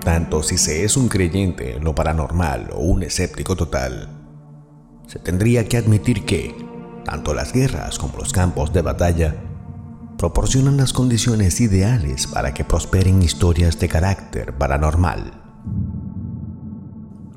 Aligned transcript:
tanto 0.00 0.42
si 0.42 0.58
se 0.58 0.84
es 0.84 0.96
un 0.96 1.08
creyente 1.08 1.76
en 1.76 1.84
lo 1.84 1.94
paranormal 1.94 2.70
o 2.72 2.80
un 2.80 3.02
escéptico 3.02 3.56
total, 3.56 4.08
se 5.06 5.18
tendría 5.18 5.68
que 5.68 5.76
admitir 5.76 6.24
que 6.24 6.54
tanto 7.04 7.34
las 7.34 7.52
guerras 7.52 7.98
como 7.98 8.18
los 8.18 8.32
campos 8.32 8.72
de 8.72 8.82
batalla 8.82 9.36
proporcionan 10.16 10.76
las 10.76 10.92
condiciones 10.92 11.60
ideales 11.60 12.26
para 12.26 12.52
que 12.52 12.64
prosperen 12.64 13.22
historias 13.22 13.78
de 13.78 13.88
carácter 13.88 14.56
paranormal. 14.56 15.42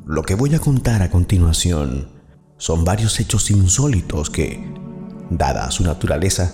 Lo 0.05 0.21
que 0.23 0.35
voy 0.35 0.53
a 0.53 0.59
contar 0.59 1.01
a 1.01 1.09
continuación 1.09 2.09
son 2.57 2.83
varios 2.83 3.19
hechos 3.19 3.49
insólitos 3.51 4.29
que, 4.29 4.63
dada 5.29 5.71
su 5.71 5.83
naturaleza, 5.83 6.53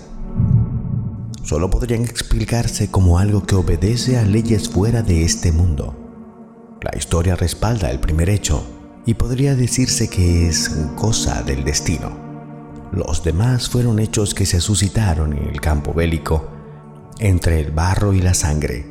solo 1.50 1.72
podrían 1.72 2.04
explicarse 2.04 2.92
como 2.92 3.18
algo 3.18 3.42
que 3.42 3.56
obedece 3.56 4.20
a 4.20 4.22
leyes 4.24 4.70
fuera 4.70 5.02
de 5.02 5.24
este 5.24 5.52
mundo. 5.52 5.96
La 6.80 6.96
historia 6.96 7.36
respalda 7.36 7.90
el 7.90 8.00
primer 8.00 8.30
hecho 8.30 8.64
y 9.08 9.16
podría 9.16 9.56
decirse 9.56 10.12
que 10.12 10.48
es 10.48 10.70
cosa 10.96 11.42
del 11.42 11.64
destino. 11.64 12.12
Los 12.92 13.24
demás 13.24 13.68
fueron 13.68 13.98
hechos 13.98 14.36
que 14.36 14.46
se 14.46 14.62
suscitaron 14.62 15.36
en 15.36 15.48
el 15.48 15.60
campo 15.60 15.92
bélico, 15.92 16.52
entre 17.18 17.60
el 17.62 17.72
barro 17.72 18.14
y 18.14 18.22
la 18.22 18.36
sangre. 18.36 18.86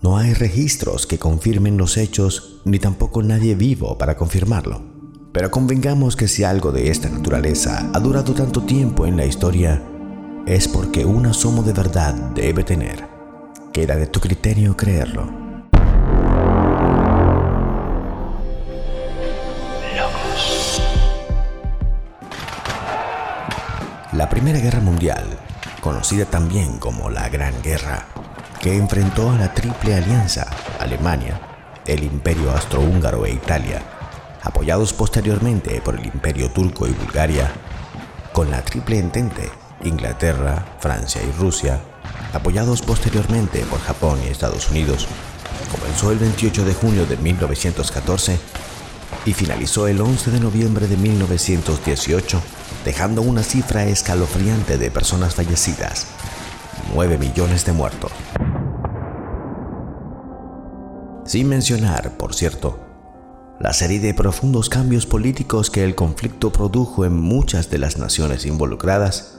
No 0.00 0.18
hay 0.18 0.34
registros 0.34 1.06
que 1.06 1.20
confirmen 1.20 1.76
los 1.76 1.96
hechos, 1.96 2.60
ni 2.64 2.80
tampoco 2.80 3.22
nadie 3.22 3.54
vivo 3.54 3.96
para 3.98 4.16
confirmarlo. 4.16 4.82
Pero 5.32 5.52
convengamos 5.52 6.16
que 6.16 6.26
si 6.26 6.42
algo 6.42 6.72
de 6.72 6.90
esta 6.90 7.08
naturaleza 7.08 7.88
ha 7.94 8.00
durado 8.00 8.34
tanto 8.34 8.62
tiempo 8.62 9.06
en 9.06 9.16
la 9.16 9.26
historia, 9.26 9.80
es 10.46 10.66
porque 10.66 11.04
un 11.04 11.26
asomo 11.26 11.62
de 11.62 11.72
verdad 11.72 12.14
debe 12.34 12.64
tener. 12.64 13.06
Queda 13.72 13.96
de 13.96 14.06
tu 14.06 14.20
criterio 14.20 14.76
creerlo. 14.76 15.30
La 24.12 24.28
Primera 24.28 24.58
Guerra 24.58 24.80
Mundial, 24.80 25.24
conocida 25.80 26.26
también 26.26 26.78
como 26.78 27.08
la 27.08 27.28
Gran 27.28 27.54
Guerra, 27.62 28.06
que 28.60 28.76
enfrentó 28.76 29.30
a 29.30 29.38
la 29.38 29.54
Triple 29.54 29.94
Alianza, 29.94 30.46
Alemania, 30.78 31.40
el 31.86 32.04
Imperio 32.04 32.50
Austrohúngaro 32.50 33.24
e 33.24 33.32
Italia, 33.32 33.80
apoyados 34.42 34.92
posteriormente 34.92 35.80
por 35.80 35.98
el 35.98 36.06
Imperio 36.06 36.50
Turco 36.50 36.86
y 36.86 36.92
Bulgaria, 36.92 37.50
con 38.32 38.50
la 38.50 38.62
Triple 38.62 38.98
Entente, 38.98 39.61
Inglaterra, 39.84 40.76
Francia 40.80 41.22
y 41.22 41.30
Rusia, 41.38 41.80
apoyados 42.32 42.82
posteriormente 42.82 43.60
por 43.66 43.80
Japón 43.80 44.18
y 44.24 44.28
Estados 44.28 44.70
Unidos, 44.70 45.06
comenzó 45.70 46.10
el 46.10 46.18
28 46.18 46.64
de 46.64 46.74
junio 46.74 47.06
de 47.06 47.16
1914 47.16 48.38
y 49.24 49.32
finalizó 49.32 49.86
el 49.88 50.00
11 50.00 50.30
de 50.30 50.40
noviembre 50.40 50.86
de 50.88 50.96
1918, 50.96 52.40
dejando 52.84 53.22
una 53.22 53.42
cifra 53.42 53.84
escalofriante 53.84 54.78
de 54.78 54.90
personas 54.90 55.34
fallecidas, 55.34 56.06
9 56.94 57.18
millones 57.18 57.64
de 57.64 57.72
muertos. 57.72 58.12
Sin 61.24 61.48
mencionar, 61.48 62.16
por 62.16 62.34
cierto, 62.34 62.78
la 63.60 63.72
serie 63.72 64.00
de 64.00 64.12
profundos 64.12 64.68
cambios 64.68 65.06
políticos 65.06 65.70
que 65.70 65.84
el 65.84 65.94
conflicto 65.94 66.50
produjo 66.50 67.04
en 67.04 67.14
muchas 67.14 67.70
de 67.70 67.78
las 67.78 67.96
naciones 67.96 68.44
involucradas, 68.44 69.38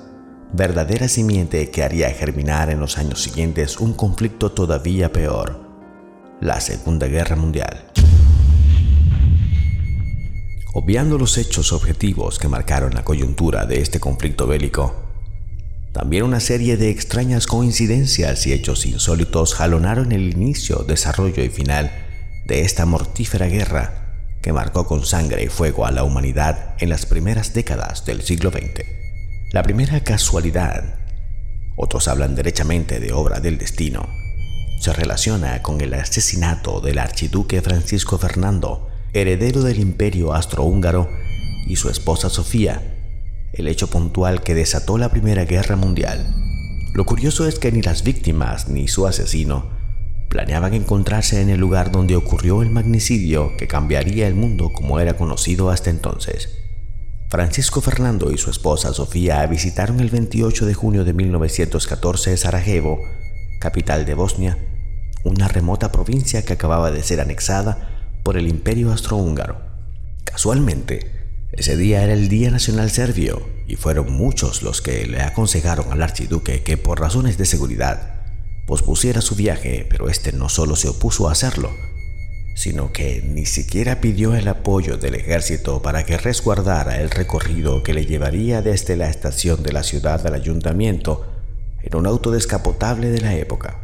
verdadera 0.53 1.07
simiente 1.07 1.71
que 1.71 1.81
haría 1.81 2.11
germinar 2.11 2.69
en 2.69 2.79
los 2.79 2.99
años 2.99 3.23
siguientes 3.23 3.79
un 3.79 3.93
conflicto 3.93 4.51
todavía 4.51 5.11
peor, 5.11 5.59
la 6.41 6.61
Segunda 6.61 7.07
Guerra 7.07 7.35
Mundial. 7.35 7.91
Obviando 10.75 11.17
los 11.17 11.39
hechos 11.39 11.73
objetivos 11.73 12.37
que 12.37 12.47
marcaron 12.47 12.93
la 12.93 13.03
coyuntura 13.03 13.65
de 13.65 13.81
este 13.81 13.99
conflicto 13.99 14.45
bélico, 14.45 14.95
también 15.91 16.23
una 16.23 16.39
serie 16.39 16.77
de 16.77 16.91
extrañas 16.91 17.47
coincidencias 17.47 18.45
y 18.45 18.53
hechos 18.53 18.85
insólitos 18.85 19.55
jalonaron 19.55 20.11
el 20.11 20.33
inicio, 20.33 20.83
desarrollo 20.87 21.43
y 21.43 21.49
final 21.49 21.91
de 22.45 22.61
esta 22.61 22.85
mortífera 22.85 23.47
guerra 23.47 24.27
que 24.41 24.53
marcó 24.53 24.85
con 24.85 25.03
sangre 25.05 25.43
y 25.43 25.47
fuego 25.47 25.85
a 25.85 25.91
la 25.91 26.03
humanidad 26.03 26.75
en 26.79 26.89
las 26.89 27.05
primeras 27.07 27.53
décadas 27.53 28.05
del 28.05 28.21
siglo 28.21 28.51
XX. 28.51 29.02
La 29.53 29.61
primera 29.61 29.99
casualidad, 29.99 30.95
otros 31.75 32.07
hablan 32.07 32.33
derechamente 32.33 32.99
de 32.99 33.13
obra 33.13 33.39
del 33.39 33.59
destino, 33.59 34.09
se 34.79 34.91
relaciona 34.93 35.61
con 35.61 35.79
el 35.81 35.93
asesinato 35.93 36.81
del 36.81 36.97
archiduque 36.97 37.61
Francisco 37.61 38.17
Fernando, 38.17 38.89
heredero 39.13 39.61
del 39.61 39.79
imperio 39.79 40.33
astrohúngaro, 40.33 41.07
y 41.67 41.75
su 41.75 41.91
esposa 41.91 42.31
Sofía, 42.31 42.95
el 43.53 43.67
hecho 43.67 43.91
puntual 43.91 44.41
que 44.41 44.55
desató 44.55 44.97
la 44.97 45.09
Primera 45.09 45.45
Guerra 45.45 45.75
Mundial. 45.75 46.25
Lo 46.95 47.05
curioso 47.05 47.47
es 47.47 47.59
que 47.59 47.71
ni 47.71 47.83
las 47.83 48.03
víctimas 48.03 48.69
ni 48.69 48.87
su 48.87 49.05
asesino 49.05 49.69
planeaban 50.29 50.73
encontrarse 50.73 51.41
en 51.41 51.51
el 51.51 51.59
lugar 51.59 51.91
donde 51.91 52.15
ocurrió 52.15 52.63
el 52.63 52.71
magnicidio 52.71 53.55
que 53.59 53.67
cambiaría 53.67 54.27
el 54.27 54.33
mundo 54.33 54.71
como 54.73 54.99
era 54.99 55.15
conocido 55.15 55.69
hasta 55.69 55.91
entonces. 55.91 56.62
Francisco 57.33 57.81
Fernando 57.81 58.31
y 58.31 58.37
su 58.37 58.51
esposa 58.51 58.93
Sofía 58.93 59.43
visitaron 59.47 59.99
el 60.01 60.11
28 60.11 60.67
de 60.67 60.75
junio 60.75 61.03
de 61.03 61.13
1914 61.13 62.37
Sarajevo, 62.37 62.99
capital 63.59 64.05
de 64.05 64.13
Bosnia, 64.13 64.59
una 65.23 65.47
remota 65.47 65.91
provincia 65.91 66.45
que 66.45 66.53
acababa 66.53 66.91
de 66.91 67.01
ser 67.01 67.19
anexada 67.19 68.11
por 68.21 68.37
el 68.37 68.47
Imperio 68.47 68.91
Austrohúngaro. 68.91 69.59
Casualmente, 70.23 71.09
ese 71.53 71.75
día 71.75 72.03
era 72.03 72.13
el 72.13 72.29
Día 72.29 72.51
Nacional 72.51 72.91
Serbio 72.91 73.41
y 73.67 73.77
fueron 73.77 74.13
muchos 74.13 74.61
los 74.61 74.83
que 74.83 75.07
le 75.07 75.23
aconsejaron 75.23 75.91
al 75.91 76.03
archiduque 76.03 76.61
que 76.61 76.77
por 76.77 76.99
razones 76.99 77.39
de 77.39 77.45
seguridad 77.45 78.27
pospusiera 78.67 79.21
su 79.21 79.33
viaje, 79.33 79.87
pero 79.89 80.07
este 80.07 80.33
no 80.33 80.49
solo 80.49 80.75
se 80.75 80.87
opuso 80.87 81.27
a 81.27 81.31
hacerlo, 81.31 81.71
sino 82.53 82.91
que 82.91 83.21
ni 83.25 83.45
siquiera 83.45 83.99
pidió 83.99 84.35
el 84.35 84.47
apoyo 84.47 84.97
del 84.97 85.15
ejército 85.15 85.81
para 85.81 86.05
que 86.05 86.17
resguardara 86.17 87.01
el 87.01 87.09
recorrido 87.09 87.83
que 87.83 87.93
le 87.93 88.05
llevaría 88.05 88.61
desde 88.61 88.95
la 88.95 89.09
estación 89.09 89.63
de 89.63 89.73
la 89.73 89.83
ciudad 89.83 90.25
al 90.27 90.35
ayuntamiento 90.35 91.25
en 91.81 91.95
un 91.95 92.05
auto 92.05 92.31
descapotable 92.31 93.09
de 93.09 93.21
la 93.21 93.35
época. 93.35 93.79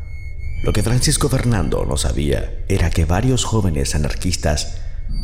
Lo 0.63 0.73
que 0.73 0.83
Francisco 0.83 1.29
Fernando 1.29 1.85
no 1.85 1.97
sabía 1.97 2.63
era 2.67 2.89
que 2.89 3.05
varios 3.05 3.45
jóvenes 3.45 3.95
anarquistas, 3.95 4.77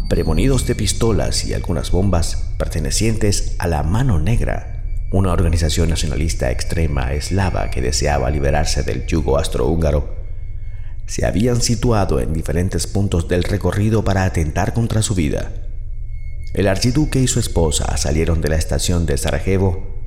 premonidos 0.10 0.66
de 0.66 0.76
pistolas 0.76 1.46
y 1.46 1.54
algunas 1.54 1.92
bombas 1.92 2.54
pertenecientes 2.58 3.56
a 3.60 3.68
la 3.68 3.84
Mano 3.84 4.20
Negra, 4.20 4.84
una 5.12 5.32
organización 5.32 5.90
nacionalista 5.90 6.52
extrema 6.52 7.14
eslava 7.14 7.70
que 7.70 7.82
deseaba 7.82 8.30
liberarse 8.30 8.84
del 8.84 9.06
yugo 9.06 9.38
astrohúngaro, 9.38 10.15
se 11.08 11.26
habían 11.26 11.62
situado 11.62 12.20
en 12.20 12.34
diferentes 12.34 12.88
puntos 12.88 13.28
del 13.28 13.44
recorrido 13.44 14.04
para 14.04 14.24
atentar 14.24 14.74
contra 14.74 15.02
su 15.02 15.16
vida. 15.16 15.52
El 16.54 16.68
archiduque 16.68 17.20
y 17.20 17.28
su 17.28 17.40
esposa 17.40 17.96
salieron 17.98 18.42
de 18.42 18.50
la 18.50 18.56
estación 18.56 19.06
de 19.06 19.18
Sarajevo, 19.18 20.02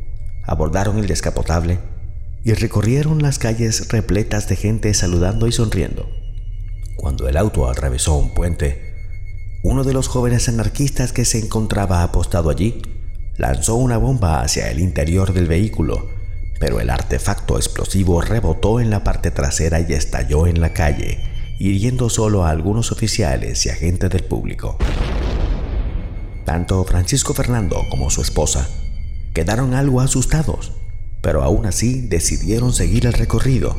abordaron 0.44 0.98
el 0.98 1.06
descapotable 1.06 1.78
y 2.42 2.52
recorrieron 2.52 3.22
las 3.22 3.38
calles 3.38 3.88
repletas 3.88 4.48
de 4.48 4.56
gente 4.56 4.94
saludando 4.94 5.46
y 5.46 5.52
sonriendo. 5.52 6.08
Cuando 6.96 7.28
el 7.28 7.36
auto 7.36 7.68
atravesó 7.68 8.16
un 8.16 8.34
puente, 8.34 8.94
uno 9.62 9.84
de 9.84 9.92
los 9.92 10.08
jóvenes 10.08 10.48
anarquistas 10.48 11.12
que 11.12 11.24
se 11.24 11.38
encontraba 11.38 12.02
apostado 12.02 12.50
allí 12.50 12.82
lanzó 13.36 13.76
una 13.76 13.98
bomba 13.98 14.40
hacia 14.40 14.70
el 14.70 14.80
interior 14.80 15.32
del 15.32 15.46
vehículo 15.46 16.17
pero 16.58 16.80
el 16.80 16.90
artefacto 16.90 17.56
explosivo 17.56 18.20
rebotó 18.20 18.80
en 18.80 18.90
la 18.90 19.04
parte 19.04 19.30
trasera 19.30 19.80
y 19.80 19.92
estalló 19.92 20.46
en 20.46 20.60
la 20.60 20.72
calle, 20.72 21.20
hiriendo 21.58 22.10
solo 22.10 22.44
a 22.44 22.50
algunos 22.50 22.92
oficiales 22.92 23.64
y 23.66 23.70
agentes 23.70 24.10
del 24.10 24.24
público. 24.24 24.78
Tanto 26.44 26.84
Francisco 26.84 27.34
Fernando 27.34 27.82
como 27.90 28.10
su 28.10 28.22
esposa 28.22 28.68
quedaron 29.34 29.74
algo 29.74 30.00
asustados, 30.00 30.72
pero 31.20 31.42
aún 31.42 31.66
así 31.66 32.06
decidieron 32.08 32.72
seguir 32.72 33.06
el 33.06 33.12
recorrido, 33.12 33.76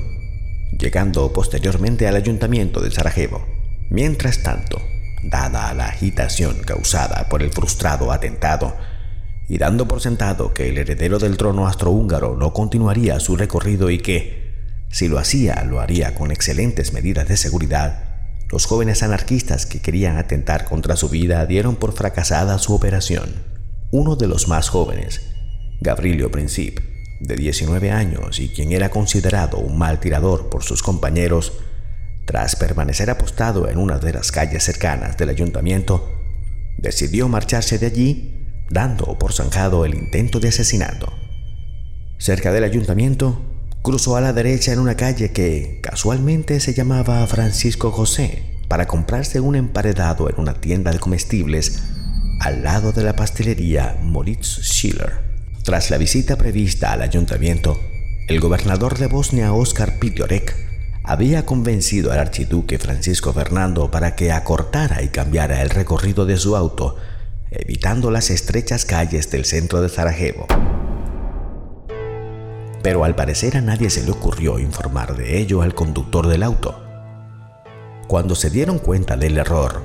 llegando 0.77 1.33
posteriormente 1.33 2.07
al 2.07 2.15
ayuntamiento 2.15 2.80
de 2.81 2.92
Sarajevo. 2.92 3.45
Mientras 3.89 4.44
tanto, 4.44 4.80
dada 5.24 5.74
la 5.74 5.88
agitación 5.88 6.57
causada 6.65 7.27
por 7.27 7.42
el 7.42 7.51
frustrado 7.51 8.12
atentado, 8.12 8.75
y 9.50 9.57
dando 9.57 9.88
por 9.88 10.00
sentado 10.00 10.54
que 10.54 10.69
el 10.69 10.78
heredero 10.78 11.18
del 11.18 11.36
trono 11.36 11.68
astrohúngaro 11.68 12.38
no 12.38 12.54
continuaría 12.54 13.19
su 13.19 13.36
recorrido 13.36 13.90
y 13.90 13.98
que, 13.98 14.86
si 14.92 15.07
lo 15.07 15.18
hacía, 15.18 15.63
lo 15.66 15.81
haría 15.81 16.13
con 16.13 16.31
excelentes 16.31 16.94
medidas 16.94 17.28
de 17.28 17.36
seguridad, 17.36 18.10
los 18.51 18.66
jóvenes 18.66 19.04
anarquistas 19.04 19.66
que 19.66 19.81
querían 19.81 20.18
atentar 20.18 20.66
contra 20.66 20.96
su 20.96 21.10
vida 21.10 21.46
dieron 21.48 21.75
por 21.75 21.94
fracasada 21.94 22.57
su 22.60 22.74
operación. 22.74 23.30
Uno 23.92 24.16
de 24.16 24.28
los 24.28 24.48
más 24.48 24.69
jóvenes, 24.69 25.22
Gabrilio 25.81 26.31
Princip, 26.31 26.80
de 27.19 27.36
19 27.36 27.92
años 27.92 28.40
y 28.40 28.50
quien 28.50 28.72
era 28.72 28.90
considerado 28.90 29.57
un 29.57 29.78
mal 29.78 30.00
tirador 30.00 30.50
por 30.50 30.63
sus 30.63 30.84
compañeros, 30.84 31.54
tras 32.25 32.56
permanecer 32.56 33.10
apostado 33.10 33.68
en 33.68 33.80
una 33.80 33.98
de 33.98 34.13
las 34.13 34.31
calles 34.31 34.63
cercanas 34.63 35.18
del 35.18 35.30
ayuntamiento, 35.30 36.12
decidió 36.78 37.28
marcharse 37.28 37.80
de 37.80 37.88
allí, 37.88 38.38
dando 38.69 39.18
por 39.18 39.33
zanjado 39.33 39.86
el 39.86 39.95
intento 39.95 40.39
de 40.39 40.50
asesinato. 40.50 41.13
Cerca 42.18 42.51
del 42.51 42.63
ayuntamiento, 42.63 43.42
cruzó 43.81 44.18
a 44.18 44.21
la 44.21 44.33
derecha 44.33 44.74
en 44.74 44.80
una 44.80 44.95
calle 44.95 45.31
que 45.31 45.80
casualmente 45.81 46.60
se 46.60 46.74
llamaba 46.74 47.25
Francisco 47.27 47.92
José 47.92 48.44
para 48.68 48.88
comprarse 48.88 49.39
un 49.39 49.56
emparedado 49.56 50.30
en 50.30 50.39
una 50.39 50.56
tienda 50.56 50.92
de 50.92 51.00
comestibles 51.00 51.83
al 52.39 52.63
lado 52.63 52.92
de 52.92 53.04
la 53.04 53.16
pastelería 53.16 53.98
Moritz 54.01 54.62
Schiller. 54.62 55.19
Tras 55.63 55.89
la 55.89 55.98
visita 55.98 56.38
prevista 56.38 56.94
al 56.94 57.01
ayuntamiento, 57.01 57.80
el 58.27 58.39
gobernador 58.39 58.98
de 58.98 59.07
Bosnia, 59.07 59.54
Oscar 59.54 60.00
Pitiorek, 60.00 60.56
había 61.04 61.45
convencido 61.45 62.12
al 62.12 62.19
archiduque 62.19 62.77
Francisco 62.77 63.33
Fernando 63.33 63.89
para 63.89 64.16
que 64.16 64.31
acortara 64.31 65.01
y 65.01 65.10
cambiara 65.10 65.62
el 65.62 65.69
recorrido 65.69 66.25
de 66.25 66.38
su 66.38 66.56
auto, 66.56 66.95
evitando 67.51 68.12
las 68.12 68.30
estrechas 68.30 68.86
calles 68.86 69.31
del 69.31 69.46
centro 69.46 69.81
de 69.81 69.90
Sarajevo. 69.90 70.48
Pero 72.81 73.04
al 73.04 73.16
parecer 73.16 73.57
a 73.57 73.62
nadie 73.62 73.90
se 73.90 74.04
le 74.04 74.12
ocurrió 74.12 74.60
informar 74.60 75.16
de 75.16 75.40
ello 75.40 75.62
al 75.62 75.75
conductor 75.75 76.28
del 76.28 76.44
auto. 76.44 76.84
Cuando 78.07 78.36
se 78.36 78.50
dieron 78.50 78.80
cuenta 78.80 79.18
del 79.18 79.38
error, 79.38 79.81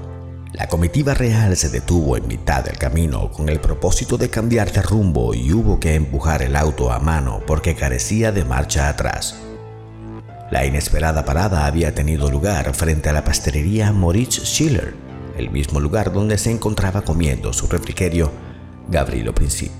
la 0.52 0.68
comitiva 0.68 1.14
real 1.14 1.56
se 1.56 1.68
detuvo 1.68 2.16
en 2.16 2.28
mitad 2.28 2.64
del 2.64 2.78
camino 2.78 3.30
con 3.32 3.48
el 3.48 3.60
propósito 3.60 4.16
de 4.16 4.30
cambiar 4.30 4.70
de 4.70 4.82
rumbo 4.82 5.34
y 5.34 5.52
hubo 5.52 5.80
que 5.80 5.94
empujar 5.94 6.42
el 6.42 6.54
auto 6.54 6.92
a 6.92 7.00
mano 7.00 7.42
porque 7.44 7.74
carecía 7.74 8.30
de 8.30 8.44
marcha 8.44 8.88
atrás. 8.88 9.36
La 10.52 10.64
inesperada 10.64 11.24
parada 11.24 11.66
había 11.66 11.94
tenido 11.94 12.30
lugar 12.30 12.72
frente 12.74 13.08
a 13.08 13.12
la 13.12 13.24
pastelería 13.24 13.90
Moritz 13.92 14.44
Schiller, 14.44 14.94
el 15.36 15.50
mismo 15.50 15.80
lugar 15.80 16.12
donde 16.12 16.38
se 16.38 16.50
encontraba 16.50 17.02
comiendo 17.02 17.52
su 17.52 17.66
refrigerio 17.66 18.30
Gabrielo 18.88 19.34
Princip. 19.34 19.72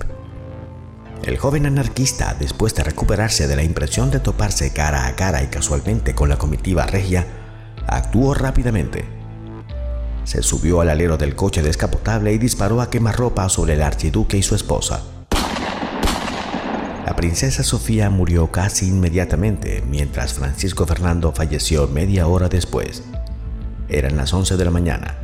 El 1.23 1.37
joven 1.37 1.65
anarquista, 1.65 2.35
después 2.39 2.75
de 2.75 2.83
recuperarse 2.83 3.47
de 3.47 3.55
la 3.55 3.63
impresión 3.63 4.11
de 4.11 4.19
toparse 4.19 4.73
cara 4.73 5.07
a 5.07 5.15
cara 5.15 5.41
y 5.43 5.47
casualmente 5.47 6.13
con 6.13 6.29
la 6.29 6.37
comitiva 6.37 6.85
regia, 6.85 7.25
actuó 7.87 8.33
rápidamente 8.33 9.15
se 10.25 10.41
subió 10.41 10.81
al 10.81 10.89
alero 10.89 11.17
del 11.17 11.35
coche 11.35 11.61
descapotable 11.61 12.33
y 12.33 12.37
disparó 12.37 12.81
a 12.81 12.89
quemarropa 12.89 13.47
sobre 13.47 13.73
el 13.73 13.83
archiduque 13.83 14.37
y 14.37 14.43
su 14.43 14.55
esposa. 14.55 15.03
La 17.05 17.15
princesa 17.15 17.63
Sofía 17.63 18.09
murió 18.09 18.51
casi 18.51 18.87
inmediatamente, 18.87 19.83
mientras 19.87 20.33
Francisco 20.33 20.87
Fernando 20.87 21.31
falleció 21.31 21.87
media 21.87 22.27
hora 22.27 22.49
después. 22.49 23.03
Eran 23.87 24.17
las 24.17 24.33
11 24.33 24.57
de 24.57 24.65
la 24.65 24.71
mañana, 24.71 25.15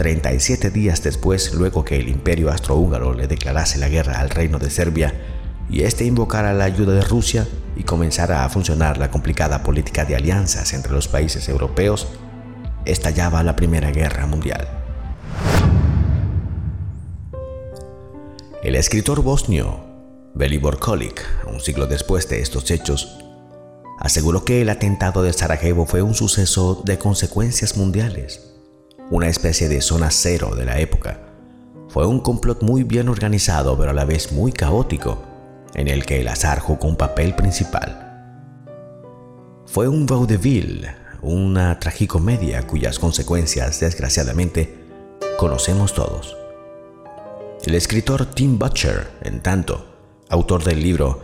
37 0.00 0.70
días 0.70 1.02
después, 1.02 1.52
luego 1.52 1.84
que 1.84 1.96
el 1.96 2.08
imperio 2.08 2.48
astrohúngaro 2.50 3.12
le 3.12 3.26
declarase 3.26 3.76
la 3.76 3.90
guerra 3.90 4.18
al 4.18 4.30
reino 4.30 4.58
de 4.58 4.70
Serbia 4.70 5.12
y 5.68 5.82
éste 5.82 6.06
invocara 6.06 6.54
la 6.54 6.64
ayuda 6.64 6.94
de 6.94 7.02
Rusia 7.02 7.46
y 7.76 7.82
comenzara 7.82 8.46
a 8.46 8.48
funcionar 8.48 8.96
la 8.96 9.10
complicada 9.10 9.62
política 9.62 10.06
de 10.06 10.16
alianzas 10.16 10.72
entre 10.72 10.92
los 10.92 11.06
países 11.06 11.50
europeos 11.50 12.08
estallaba 12.86 13.42
la 13.42 13.56
Primera 13.56 13.90
Guerra 13.90 14.24
Mundial. 14.24 14.66
El 18.62 18.76
escritor 18.76 19.22
bosnio 19.22 19.84
Belibor 20.32 20.78
Kolik, 20.78 21.22
un 21.46 21.60
siglo 21.60 21.86
después 21.86 22.26
de 22.26 22.40
estos 22.40 22.70
hechos, 22.70 23.18
aseguró 23.98 24.46
que 24.46 24.62
el 24.62 24.70
atentado 24.70 25.22
de 25.22 25.34
Sarajevo 25.34 25.84
fue 25.84 26.00
un 26.00 26.14
suceso 26.14 26.80
de 26.86 26.96
consecuencias 26.96 27.76
mundiales, 27.76 28.50
una 29.10 29.28
especie 29.28 29.68
de 29.68 29.80
zona 29.80 30.10
cero 30.10 30.54
de 30.54 30.64
la 30.64 30.78
época. 30.78 31.20
Fue 31.88 32.06
un 32.06 32.20
complot 32.20 32.62
muy 32.62 32.84
bien 32.84 33.08
organizado 33.08 33.76
pero 33.76 33.90
a 33.90 33.94
la 33.94 34.04
vez 34.04 34.32
muy 34.32 34.52
caótico, 34.52 35.22
en 35.74 35.88
el 35.88 36.06
que 36.06 36.20
el 36.20 36.28
azar 36.28 36.60
jugó 36.60 36.88
un 36.88 36.96
papel 36.96 37.34
principal. 37.34 38.06
Fue 39.66 39.88
un 39.88 40.06
vaudeville 40.06 41.00
una 41.22 41.78
tragicomedia 41.78 42.66
cuyas 42.66 42.98
consecuencias, 42.98 43.80
desgraciadamente, 43.80 44.74
conocemos 45.38 45.94
todos. 45.94 46.36
El 47.64 47.74
escritor 47.74 48.24
Tim 48.26 48.58
Butcher, 48.58 49.10
en 49.22 49.40
tanto, 49.40 49.86
autor 50.30 50.64
del 50.64 50.82
libro 50.82 51.20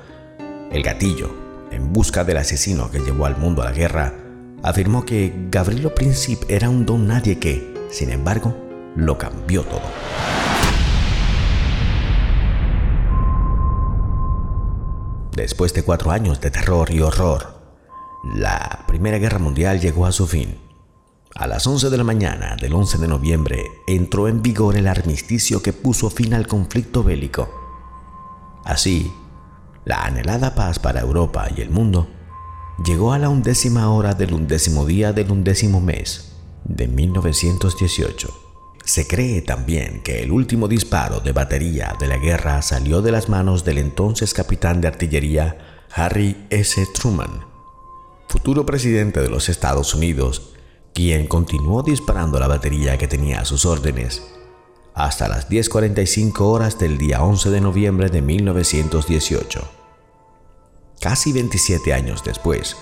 El 0.70 0.82
gatillo, 0.82 1.30
en 1.70 1.92
busca 1.92 2.24
del 2.24 2.36
asesino 2.36 2.90
que 2.90 2.98
llevó 2.98 3.24
al 3.24 3.38
mundo 3.38 3.62
a 3.62 3.66
la 3.66 3.72
guerra, 3.72 4.12
afirmó 4.62 5.06
que 5.06 5.32
Gabrielo 5.50 5.94
Princip 5.94 6.42
era 6.48 6.68
un 6.68 6.84
don 6.84 7.06
nadie 7.06 7.38
que, 7.38 7.74
sin 7.90 8.10
embargo, 8.10 8.54
lo 8.96 9.18
cambió 9.18 9.62
todo. 9.62 9.82
Después 15.32 15.74
de 15.74 15.82
cuatro 15.82 16.10
años 16.10 16.40
de 16.40 16.50
terror 16.50 16.90
y 16.90 17.00
horror, 17.00 17.60
la 18.34 18.84
Primera 18.88 19.18
Guerra 19.18 19.38
Mundial 19.38 19.80
llegó 19.80 20.06
a 20.06 20.12
su 20.12 20.26
fin. 20.26 20.58
A 21.34 21.46
las 21.46 21.66
11 21.66 21.90
de 21.90 21.98
la 21.98 22.04
mañana 22.04 22.56
del 22.56 22.72
11 22.72 22.96
de 22.98 23.08
noviembre 23.08 23.62
entró 23.86 24.28
en 24.28 24.40
vigor 24.40 24.76
el 24.76 24.86
armisticio 24.86 25.62
que 25.62 25.74
puso 25.74 26.08
fin 26.08 26.32
al 26.32 26.46
conflicto 26.46 27.04
bélico. 27.04 27.50
Así, 28.64 29.12
la 29.84 30.04
anhelada 30.04 30.54
paz 30.54 30.78
para 30.78 31.02
Europa 31.02 31.48
y 31.54 31.60
el 31.60 31.68
mundo 31.68 32.08
llegó 32.84 33.12
a 33.12 33.18
la 33.18 33.28
undécima 33.28 33.90
hora 33.90 34.14
del 34.14 34.32
undécimo 34.32 34.86
día 34.86 35.12
del 35.12 35.30
undécimo 35.30 35.80
mes 35.80 36.35
de 36.68 36.88
1918. 36.88 38.28
Se 38.84 39.06
cree 39.06 39.42
también 39.42 40.02
que 40.02 40.22
el 40.22 40.30
último 40.30 40.68
disparo 40.68 41.20
de 41.20 41.32
batería 41.32 41.94
de 41.98 42.06
la 42.06 42.18
guerra 42.18 42.62
salió 42.62 43.02
de 43.02 43.12
las 43.12 43.28
manos 43.28 43.64
del 43.64 43.78
entonces 43.78 44.34
capitán 44.34 44.80
de 44.80 44.88
artillería 44.88 45.84
Harry 45.94 46.46
S. 46.50 46.86
Truman 46.94 47.56
futuro 48.28 48.66
presidente 48.66 49.20
de 49.20 49.30
los 49.30 49.48
Estados 49.48 49.94
Unidos, 49.94 50.50
quien 50.92 51.26
continuó 51.26 51.82
disparando 51.82 52.38
la 52.38 52.48
batería 52.48 52.98
que 52.98 53.08
tenía 53.08 53.40
a 53.40 53.44
sus 53.44 53.64
órdenes 53.64 54.22
hasta 54.94 55.28
las 55.28 55.50
10.45 55.50 56.40
horas 56.40 56.78
del 56.78 56.96
día 56.96 57.22
11 57.22 57.50
de 57.50 57.60
noviembre 57.60 58.08
de 58.08 58.22
1918. 58.22 59.60
Casi 61.00 61.32
27 61.32 61.92
años 61.92 62.24
después, 62.24 62.76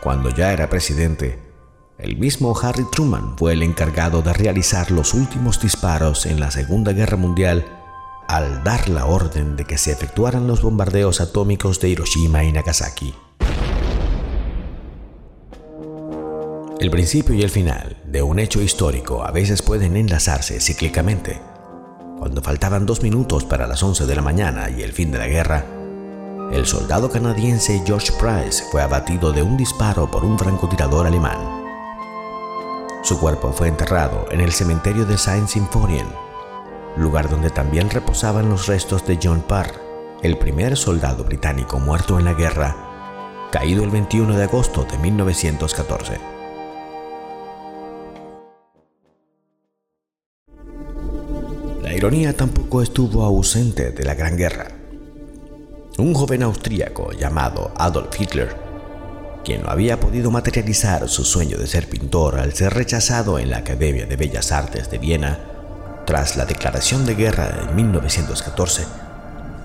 cuando 0.00 0.30
ya 0.30 0.52
era 0.52 0.70
presidente, 0.70 1.40
el 2.02 2.16
mismo 2.16 2.58
Harry 2.60 2.84
Truman 2.90 3.36
fue 3.36 3.52
el 3.52 3.62
encargado 3.62 4.22
de 4.22 4.32
realizar 4.32 4.90
los 4.90 5.12
últimos 5.12 5.60
disparos 5.60 6.24
en 6.26 6.40
la 6.40 6.50
Segunda 6.50 6.92
Guerra 6.92 7.16
Mundial 7.16 7.66
al 8.26 8.64
dar 8.64 8.88
la 8.88 9.06
orden 9.06 9.56
de 9.56 9.64
que 9.64 9.76
se 9.76 9.92
efectuaran 9.92 10.46
los 10.46 10.62
bombardeos 10.62 11.20
atómicos 11.20 11.80
de 11.80 11.90
Hiroshima 11.90 12.44
y 12.44 12.52
Nagasaki. 12.52 13.14
El 16.78 16.90
principio 16.90 17.34
y 17.34 17.42
el 17.42 17.50
final 17.50 17.98
de 18.06 18.22
un 18.22 18.38
hecho 18.38 18.62
histórico 18.62 19.22
a 19.22 19.30
veces 19.30 19.60
pueden 19.60 19.96
enlazarse 19.96 20.60
cíclicamente. 20.60 21.38
Cuando 22.18 22.40
faltaban 22.40 22.86
dos 22.86 23.02
minutos 23.02 23.44
para 23.44 23.66
las 23.66 23.82
11 23.82 24.06
de 24.06 24.14
la 24.14 24.22
mañana 24.22 24.70
y 24.70 24.82
el 24.82 24.92
fin 24.92 25.10
de 25.10 25.18
la 25.18 25.26
guerra, 25.26 25.66
el 26.52 26.64
soldado 26.66 27.10
canadiense 27.10 27.82
George 27.84 28.12
Price 28.18 28.64
fue 28.70 28.80
abatido 28.80 29.32
de 29.32 29.42
un 29.42 29.56
disparo 29.56 30.10
por 30.10 30.24
un 30.24 30.38
francotirador 30.38 31.06
alemán. 31.06 31.59
Su 33.02 33.18
cuerpo 33.18 33.52
fue 33.52 33.68
enterrado 33.68 34.26
en 34.30 34.40
el 34.40 34.52
cementerio 34.52 35.06
de 35.06 35.16
Saint 35.16 35.48
Symphorien, 35.48 36.06
lugar 36.96 37.30
donde 37.30 37.48
también 37.48 37.88
reposaban 37.88 38.50
los 38.50 38.66
restos 38.66 39.06
de 39.06 39.18
John 39.22 39.40
Parr, 39.40 39.72
el 40.22 40.36
primer 40.36 40.76
soldado 40.76 41.24
británico 41.24 41.78
muerto 41.78 42.18
en 42.18 42.26
la 42.26 42.34
guerra, 42.34 42.76
caído 43.50 43.84
el 43.84 43.90
21 43.90 44.36
de 44.36 44.44
agosto 44.44 44.84
de 44.84 44.98
1914. 44.98 46.18
La 51.82 51.94
ironía 51.94 52.36
tampoco 52.36 52.82
estuvo 52.82 53.24
ausente 53.24 53.92
de 53.92 54.04
la 54.04 54.14
Gran 54.14 54.36
Guerra. 54.36 54.68
Un 55.96 56.12
joven 56.12 56.42
austríaco 56.42 57.12
llamado 57.12 57.72
Adolf 57.76 58.20
Hitler, 58.20 58.69
quien 59.44 59.62
no 59.62 59.70
había 59.70 59.98
podido 59.98 60.30
materializar 60.30 61.08
su 61.08 61.24
sueño 61.24 61.56
de 61.58 61.66
ser 61.66 61.88
pintor 61.88 62.38
al 62.38 62.52
ser 62.52 62.74
rechazado 62.74 63.38
en 63.38 63.50
la 63.50 63.58
Academia 63.58 64.06
de 64.06 64.16
Bellas 64.16 64.52
Artes 64.52 64.90
de 64.90 64.98
Viena 64.98 65.38
tras 66.06 66.36
la 66.36 66.44
declaración 66.44 67.06
de 67.06 67.14
guerra 67.14 67.68
en 67.68 67.76
1914, 67.76 68.84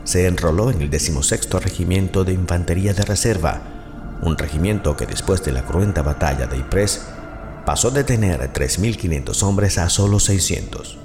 se 0.04 0.28
enroló 0.28 0.70
en 0.70 0.82
el 0.82 0.90
16 0.90 1.50
Regimiento 1.54 2.24
de 2.24 2.34
Infantería 2.34 2.94
de 2.94 3.04
Reserva, 3.04 3.62
un 4.22 4.38
regimiento 4.38 4.96
que 4.96 5.08
después 5.08 5.44
de 5.44 5.52
la 5.52 5.64
cruenta 5.64 6.04
batalla 6.04 6.46
de 6.46 6.58
Ypres 6.60 7.02
pasó 7.66 7.90
de 7.90 8.04
tener 8.04 8.40
3.500 8.54 9.44
hombres 9.44 9.78
a 9.80 9.90
solo 9.90 10.20
600. 10.20 11.00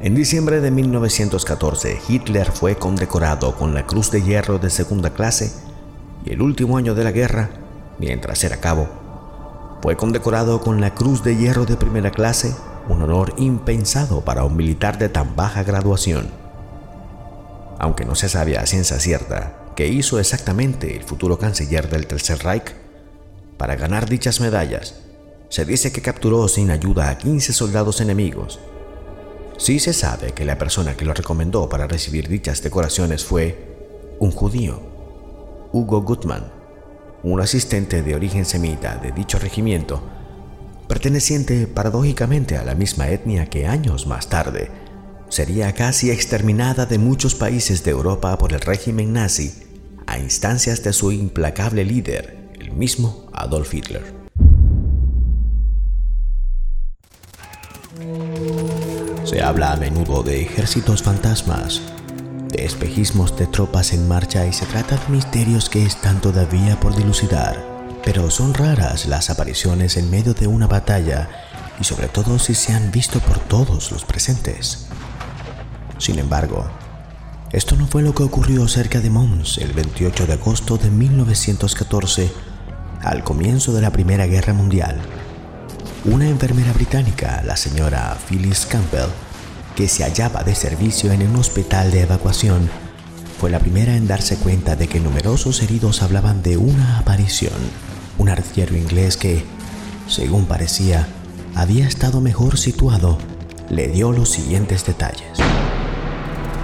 En 0.00 0.14
diciembre 0.14 0.60
de 0.60 0.70
1914, 0.70 2.00
Hitler 2.08 2.52
fue 2.52 2.76
condecorado 2.76 3.56
con 3.56 3.74
la 3.74 3.84
Cruz 3.86 4.10
de 4.10 4.22
Hierro 4.22 4.58
de 4.58 4.70
segunda 4.70 5.10
clase 5.10 5.52
y 6.24 6.32
el 6.32 6.42
último 6.42 6.76
año 6.76 6.94
de 6.94 7.04
la 7.04 7.12
guerra, 7.12 7.50
mientras 7.98 8.42
era 8.44 8.58
cabo, 8.58 8.88
Fue 9.82 9.96
condecorado 9.96 10.60
con 10.60 10.80
la 10.82 10.94
Cruz 10.94 11.24
de 11.24 11.36
Hierro 11.36 11.64
de 11.64 11.76
primera 11.76 12.10
clase, 12.10 12.54
un 12.88 13.00
honor 13.00 13.32
impensado 13.38 14.20
para 14.20 14.44
un 14.44 14.54
militar 14.54 14.98
de 14.98 15.08
tan 15.08 15.36
baja 15.36 15.62
graduación. 15.62 16.28
Aunque 17.78 18.04
no 18.04 18.14
se 18.14 18.28
sabe 18.28 18.58
a 18.58 18.66
ciencia 18.66 19.00
cierta 19.00 19.56
qué 19.76 19.88
hizo 19.88 20.18
exactamente 20.18 20.94
el 20.94 21.04
futuro 21.04 21.38
canciller 21.38 21.88
del 21.88 22.06
Tercer 22.06 22.44
Reich 22.44 22.74
para 23.56 23.74
ganar 23.74 24.06
dichas 24.06 24.40
medallas, 24.40 24.96
se 25.48 25.64
dice 25.64 25.92
que 25.92 26.02
capturó 26.02 26.46
sin 26.46 26.70
ayuda 26.70 27.08
a 27.08 27.16
15 27.16 27.54
soldados 27.54 28.02
enemigos. 28.02 28.60
Sí 29.56 29.80
se 29.80 29.94
sabe 29.94 30.32
que 30.32 30.44
la 30.44 30.58
persona 30.58 30.94
que 30.94 31.04
lo 31.04 31.14
recomendó 31.14 31.68
para 31.70 31.86
recibir 31.86 32.28
dichas 32.28 32.62
decoraciones 32.62 33.24
fue 33.24 34.16
un 34.18 34.30
judío, 34.30 34.89
Hugo 35.72 36.02
Gutmann, 36.02 36.50
un 37.22 37.40
asistente 37.40 38.02
de 38.02 38.14
origen 38.14 38.44
semita 38.44 38.96
de 38.96 39.12
dicho 39.12 39.38
regimiento, 39.38 40.02
perteneciente 40.88 41.68
paradójicamente 41.68 42.56
a 42.56 42.64
la 42.64 42.74
misma 42.74 43.08
etnia 43.08 43.46
que 43.46 43.66
años 43.66 44.06
más 44.06 44.28
tarde 44.28 44.70
sería 45.28 45.72
casi 45.72 46.10
exterminada 46.10 46.86
de 46.86 46.98
muchos 46.98 47.36
países 47.36 47.84
de 47.84 47.92
Europa 47.92 48.36
por 48.36 48.52
el 48.52 48.60
régimen 48.60 49.12
nazi 49.12 49.54
a 50.06 50.18
instancias 50.18 50.82
de 50.82 50.92
su 50.92 51.12
implacable 51.12 51.84
líder, 51.84 52.50
el 52.58 52.72
mismo 52.72 53.28
Adolf 53.32 53.72
Hitler. 53.72 54.20
Se 59.24 59.40
habla 59.40 59.72
a 59.72 59.76
menudo 59.76 60.24
de 60.24 60.42
ejércitos 60.42 61.00
fantasmas, 61.02 61.80
espejismos 62.64 63.36
de 63.36 63.46
tropas 63.46 63.92
en 63.92 64.08
marcha 64.08 64.46
y 64.46 64.52
se 64.52 64.66
trata 64.66 64.96
de 64.96 65.08
misterios 65.08 65.68
que 65.68 65.84
están 65.84 66.20
todavía 66.20 66.78
por 66.80 66.94
dilucidar, 66.94 67.64
pero 68.04 68.30
son 68.30 68.54
raras 68.54 69.06
las 69.06 69.30
apariciones 69.30 69.96
en 69.96 70.10
medio 70.10 70.34
de 70.34 70.46
una 70.46 70.66
batalla 70.66 71.28
y 71.80 71.84
sobre 71.84 72.08
todo 72.08 72.38
si 72.38 72.54
se 72.54 72.72
han 72.72 72.90
visto 72.90 73.20
por 73.20 73.38
todos 73.38 73.90
los 73.90 74.04
presentes. 74.04 74.86
Sin 75.98 76.18
embargo, 76.18 76.70
esto 77.52 77.74
no 77.76 77.86
fue 77.86 78.02
lo 78.02 78.14
que 78.14 78.22
ocurrió 78.22 78.68
cerca 78.68 79.00
de 79.00 79.10
Mons 79.10 79.58
el 79.58 79.72
28 79.72 80.26
de 80.26 80.32
agosto 80.34 80.78
de 80.78 80.90
1914, 80.90 82.30
al 83.02 83.24
comienzo 83.24 83.72
de 83.72 83.82
la 83.82 83.90
Primera 83.90 84.26
Guerra 84.26 84.52
Mundial. 84.52 85.00
Una 86.04 86.28
enfermera 86.28 86.72
británica, 86.72 87.42
la 87.44 87.56
señora 87.56 88.16
Phyllis 88.28 88.66
Campbell, 88.66 89.10
que 89.74 89.88
se 89.88 90.04
hallaba 90.04 90.42
de 90.42 90.54
servicio 90.54 91.12
en 91.12 91.28
un 91.28 91.36
hospital 91.36 91.90
de 91.90 92.02
evacuación, 92.02 92.70
fue 93.40 93.50
la 93.50 93.58
primera 93.58 93.96
en 93.96 94.06
darse 94.06 94.36
cuenta 94.36 94.76
de 94.76 94.86
que 94.86 95.00
numerosos 95.00 95.62
heridos 95.62 96.02
hablaban 96.02 96.42
de 96.42 96.58
una 96.58 96.98
aparición. 96.98 97.54
Un 98.18 98.28
artillero 98.28 98.76
inglés 98.76 99.16
que, 99.16 99.44
según 100.08 100.44
parecía, 100.44 101.08
había 101.54 101.86
estado 101.88 102.20
mejor 102.20 102.58
situado, 102.58 103.16
le 103.70 103.88
dio 103.88 104.12
los 104.12 104.28
siguientes 104.28 104.84
detalles. 104.84 105.38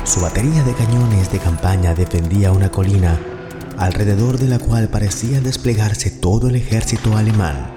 Su 0.04 0.20
batería 0.20 0.62
de 0.64 0.75
cañones 0.75 1.32
de 1.32 1.38
campaña 1.38 1.94
defendía 1.94 2.52
una 2.52 2.70
colina 2.70 3.18
alrededor 3.78 4.38
de 4.38 4.48
la 4.48 4.58
cual 4.58 4.88
parecía 4.88 5.40
desplegarse 5.40 6.10
todo 6.10 6.48
el 6.48 6.56
ejército 6.56 7.16
alemán. 7.16 7.72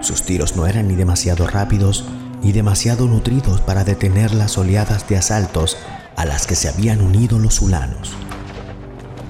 Sus 0.00 0.24
tiros 0.24 0.56
no 0.56 0.66
eran 0.66 0.88
ni 0.88 0.94
demasiado 0.94 1.46
rápidos 1.46 2.04
y 2.46 2.52
demasiado 2.52 3.08
nutridos 3.08 3.60
para 3.60 3.82
detener 3.82 4.32
las 4.32 4.56
oleadas 4.56 5.08
de 5.08 5.16
asaltos 5.16 5.76
a 6.14 6.24
las 6.24 6.46
que 6.46 6.54
se 6.54 6.68
habían 6.68 7.00
unido 7.00 7.40
los 7.40 7.60
ulanos. 7.60 8.12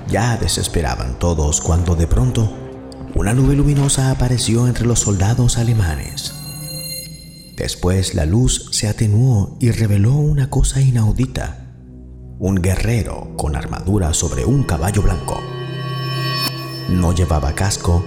Ya 0.06 0.37
desesperaban 0.37 1.18
todos 1.18 1.62
cuando 1.62 1.96
de 1.96 2.06
pronto 2.06 2.52
una 3.14 3.32
nube 3.32 3.56
luminosa 3.56 4.11
apareció 4.11 4.66
entre 4.66 4.85
los 4.85 5.00
soldados 5.00 5.56
alemanes. 5.56 6.35
Después 7.56 8.14
la 8.14 8.26
luz 8.26 8.68
se 8.73 8.87
atenuó 8.87 9.56
y 9.61 9.70
reveló 9.70 10.12
una 10.12 10.50
cosa 10.50 10.82
inaudita. 10.82 11.73
Un 12.38 12.56
guerrero 12.56 13.35
con 13.38 13.56
armadura 13.56 14.12
sobre 14.12 14.44
un 14.44 14.62
caballo 14.62 15.00
blanco. 15.00 15.40
No 16.90 17.14
llevaba 17.14 17.54
casco 17.54 18.04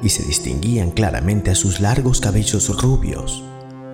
y 0.00 0.10
se 0.10 0.22
distinguían 0.22 0.92
claramente 0.92 1.56
sus 1.56 1.80
largos 1.80 2.20
cabellos 2.20 2.80
rubios 2.80 3.42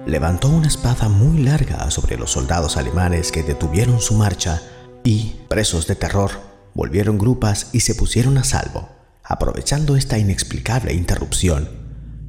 levantó 0.07 0.49
una 0.49 0.69
espada 0.69 1.09
muy 1.09 1.42
larga 1.42 1.90
sobre 1.90 2.16
los 2.16 2.33
soldados 2.33 2.76
alemanes 2.76 3.33
que 3.33 3.42
detuvieron 3.42 4.00
su 4.00 4.14
marcha 4.14 4.62
y, 5.04 5.37
presos 5.49 5.87
de 5.87 5.95
terror, 5.95 6.30
volvieron 6.75 7.19
grupas 7.19 7.69
y 7.73 7.80
se 7.80 7.95
pusieron 7.95 8.38
a 8.38 8.45
salvo. 8.45 8.88
Aprovechando 9.23 9.97
esta 9.97 10.19
inexplicable 10.19 10.92
interrupción, 10.95 11.69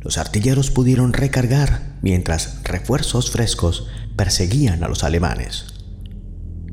los 0.02 0.18
artilleros 0.18 0.72
pudieron 0.72 1.14
recargar 1.14 1.98
mientras 2.02 2.64
refuerzos 2.64 3.32
frescos 3.32 3.88
perseguían 4.16 4.84
a 4.84 4.88
los 4.88 5.04
alemanes. 5.04 5.66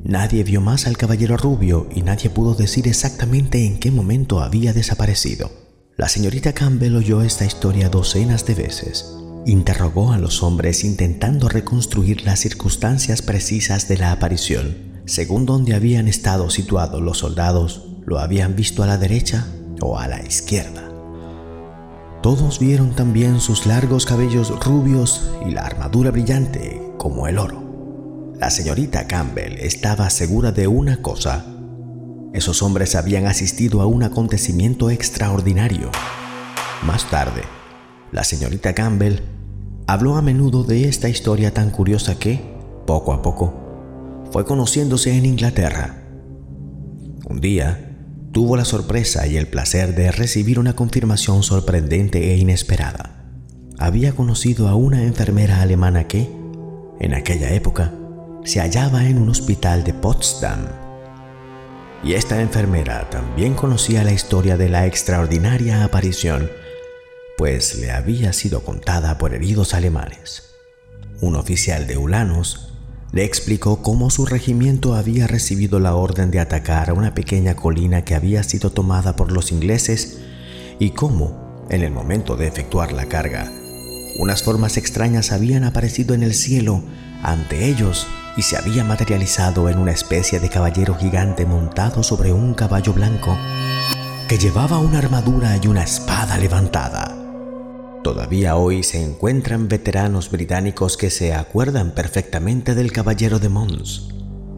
Nadie 0.04 0.44
vio 0.44 0.60
más 0.60 0.86
al 0.86 0.96
caballero 0.96 1.36
rubio 1.36 1.88
y 1.94 2.02
nadie 2.02 2.30
pudo 2.30 2.54
decir 2.54 2.88
exactamente 2.88 3.66
en 3.66 3.78
qué 3.78 3.90
momento 3.90 4.40
había 4.40 4.72
desaparecido. 4.72 5.50
La 5.96 6.08
señorita 6.08 6.52
Campbell 6.52 6.96
oyó 6.96 7.22
esta 7.22 7.44
historia 7.44 7.88
docenas 7.88 8.46
de 8.46 8.54
veces 8.54 9.17
Interrogó 9.46 10.12
a 10.12 10.18
los 10.18 10.42
hombres 10.42 10.84
intentando 10.84 11.48
reconstruir 11.48 12.24
las 12.24 12.40
circunstancias 12.40 13.22
precisas 13.22 13.88
de 13.88 13.96
la 13.96 14.12
aparición. 14.12 15.02
Según 15.06 15.46
donde 15.46 15.74
habían 15.74 16.06
estado 16.06 16.50
situados 16.50 17.00
los 17.00 17.18
soldados, 17.18 17.88
lo 18.04 18.18
habían 18.18 18.56
visto 18.56 18.82
a 18.82 18.86
la 18.86 18.98
derecha 18.98 19.46
o 19.80 19.98
a 19.98 20.06
la 20.06 20.20
izquierda. 20.22 20.88
Todos 22.22 22.58
vieron 22.58 22.96
también 22.96 23.40
sus 23.40 23.64
largos 23.64 24.04
cabellos 24.04 24.52
rubios 24.64 25.30
y 25.46 25.52
la 25.52 25.62
armadura 25.62 26.10
brillante 26.10 26.82
como 26.98 27.28
el 27.28 27.38
oro. 27.38 28.34
La 28.38 28.50
señorita 28.50 29.06
Campbell 29.06 29.54
estaba 29.58 30.10
segura 30.10 30.52
de 30.52 30.68
una 30.68 31.00
cosa. 31.00 31.46
Esos 32.34 32.62
hombres 32.62 32.94
habían 32.96 33.26
asistido 33.26 33.80
a 33.80 33.86
un 33.86 34.02
acontecimiento 34.02 34.90
extraordinario. 34.90 35.90
Más 36.84 37.08
tarde, 37.08 37.42
la 38.12 38.24
señorita 38.24 38.74
Campbell 38.74 39.20
habló 39.86 40.16
a 40.16 40.22
menudo 40.22 40.64
de 40.64 40.88
esta 40.88 41.08
historia 41.08 41.52
tan 41.52 41.70
curiosa 41.70 42.18
que, 42.18 42.40
poco 42.86 43.12
a 43.12 43.22
poco, 43.22 44.26
fue 44.30 44.44
conociéndose 44.44 45.16
en 45.16 45.26
Inglaterra. 45.26 46.04
Un 47.28 47.40
día, 47.40 47.96
tuvo 48.32 48.56
la 48.56 48.64
sorpresa 48.64 49.26
y 49.26 49.36
el 49.36 49.48
placer 49.48 49.94
de 49.94 50.12
recibir 50.12 50.58
una 50.58 50.74
confirmación 50.74 51.42
sorprendente 51.42 52.32
e 52.32 52.36
inesperada. 52.36 53.24
Había 53.78 54.12
conocido 54.12 54.68
a 54.68 54.74
una 54.74 55.04
enfermera 55.04 55.62
alemana 55.62 56.06
que, 56.08 56.30
en 57.00 57.14
aquella 57.14 57.52
época, 57.52 57.92
se 58.44 58.60
hallaba 58.60 59.06
en 59.06 59.18
un 59.18 59.28
hospital 59.28 59.84
de 59.84 59.94
Potsdam. 59.94 60.66
Y 62.02 62.12
esta 62.14 62.40
enfermera 62.40 63.08
también 63.10 63.54
conocía 63.54 64.04
la 64.04 64.12
historia 64.12 64.56
de 64.56 64.68
la 64.68 64.86
extraordinaria 64.86 65.84
aparición 65.84 66.48
pues 67.38 67.76
le 67.76 67.92
había 67.92 68.32
sido 68.32 68.64
contada 68.64 69.16
por 69.16 69.32
heridos 69.32 69.72
alemanes. 69.72 70.42
Un 71.20 71.36
oficial 71.36 71.86
de 71.86 71.96
Ulanos 71.96 72.74
le 73.12 73.24
explicó 73.24 73.80
cómo 73.80 74.10
su 74.10 74.26
regimiento 74.26 74.96
había 74.96 75.28
recibido 75.28 75.78
la 75.78 75.94
orden 75.94 76.32
de 76.32 76.40
atacar 76.40 76.90
a 76.90 76.94
una 76.94 77.14
pequeña 77.14 77.54
colina 77.54 78.04
que 78.04 78.16
había 78.16 78.42
sido 78.42 78.70
tomada 78.70 79.14
por 79.14 79.30
los 79.30 79.52
ingleses 79.52 80.18
y 80.80 80.90
cómo, 80.90 81.64
en 81.70 81.82
el 81.82 81.92
momento 81.92 82.36
de 82.36 82.48
efectuar 82.48 82.90
la 82.90 83.06
carga, 83.06 83.52
unas 84.18 84.42
formas 84.42 84.76
extrañas 84.76 85.30
habían 85.30 85.62
aparecido 85.62 86.14
en 86.14 86.24
el 86.24 86.34
cielo 86.34 86.82
ante 87.22 87.66
ellos 87.66 88.08
y 88.36 88.42
se 88.42 88.56
había 88.56 88.82
materializado 88.82 89.68
en 89.68 89.78
una 89.78 89.92
especie 89.92 90.40
de 90.40 90.50
caballero 90.50 90.96
gigante 90.96 91.46
montado 91.46 92.02
sobre 92.02 92.32
un 92.32 92.54
caballo 92.54 92.92
blanco 92.92 93.38
que 94.28 94.38
llevaba 94.38 94.78
una 94.78 94.98
armadura 94.98 95.56
y 95.62 95.68
una 95.68 95.84
espada 95.84 96.36
levantada. 96.36 97.17
Todavía 98.08 98.56
hoy 98.56 98.84
se 98.84 99.04
encuentran 99.04 99.68
veteranos 99.68 100.30
británicos 100.30 100.96
que 100.96 101.10
se 101.10 101.34
acuerdan 101.34 101.90
perfectamente 101.90 102.74
del 102.74 102.90
Caballero 102.90 103.38
de 103.38 103.50
Mons. 103.50 104.08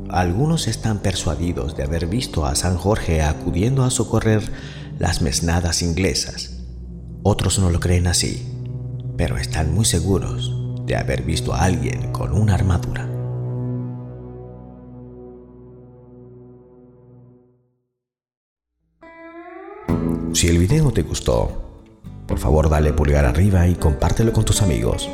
Algunos 0.09 0.69
están 0.69 1.01
persuadidos 1.01 1.77
de 1.77 1.83
haber 1.83 2.07
visto 2.07 2.47
a 2.47 2.55
San 2.55 2.77
Jorge 2.77 3.23
acudiendo 3.23 3.83
a 3.83 3.91
socorrer 3.91 4.53
las 5.01 5.21
mesnadas 5.21 5.83
inglesas. 5.83 6.61
Otros 7.25 7.59
no 7.59 7.71
lo 7.71 7.81
creen 7.81 8.07
así, 8.07 8.47
pero 9.17 9.37
están 9.37 9.75
muy 9.75 9.85
seguros 9.85 10.55
de 10.87 10.95
haber 10.95 11.23
visto 11.23 11.53
a 11.53 11.65
alguien 11.65 12.13
con 12.13 12.33
una 12.33 12.55
armadura. 12.55 13.09
Si 20.35 20.47
el 20.47 20.59
video 20.59 20.93
te 20.93 21.03
gustó, 21.03 21.70
por 22.31 22.39
favor 22.39 22.71
dale 22.71 22.93
pulgar 22.93 23.25
arriba 23.25 23.67
y 23.67 23.75
compártelo 23.75 24.33
con 24.33 24.45
tus 24.45 24.63
amigos. 24.63 25.11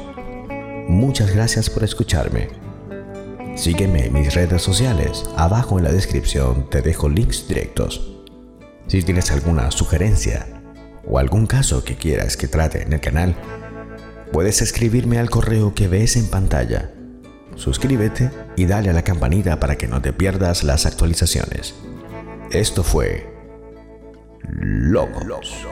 Muchas 0.87 1.35
gracias 1.35 1.71
por 1.71 1.83
escucharme. 1.83 2.51
Sígueme 3.57 4.05
en 4.05 4.13
mis 4.13 4.35
redes 4.35 4.61
sociales. 4.61 5.25
Abajo 5.35 5.79
en 5.79 5.85
la 5.85 5.93
descripción 5.93 6.69
te 6.69 6.83
dejo 6.83 7.09
links 7.09 7.49
directos. 7.49 8.13
Si 8.87 9.03
tienes 9.03 9.31
alguna 9.31 9.71
sugerencia, 9.71 10.47
o 11.07 11.19
algún 11.19 11.47
caso 11.47 11.83
que 11.85 11.97
quieras 11.97 12.37
que 12.37 12.49
trate 12.49 12.83
en 12.83 12.93
el 12.93 13.01
canal, 13.01 13.35
puedes 14.31 14.61
escribirme 14.61 15.19
al 15.19 15.31
correo 15.31 15.75
que 15.75 15.89
ves 15.89 16.17
en 16.17 16.29
pantalla. 16.29 16.91
Suscríbete 17.55 18.31
y 18.57 18.67
dale 18.67 18.91
a 18.91 18.93
la 18.93 19.05
campanita 19.05 19.59
para 19.59 19.77
que 19.77 19.89
no 19.89 20.03
te 20.03 20.13
pierdas 20.13 20.65
las 20.65 20.85
actualizaciones. 20.85 21.75
Esto 22.51 22.85
fue 22.85 23.35
Locos. 24.43 25.67